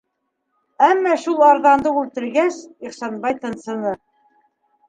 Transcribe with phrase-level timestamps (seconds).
[0.85, 2.59] Әммә шул арҙанды үлтергәс,
[2.89, 3.93] Ихсанбай тынсыны.